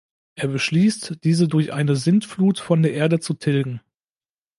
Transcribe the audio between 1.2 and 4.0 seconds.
diese durch eine Sintflut von der Erde zu tilgen.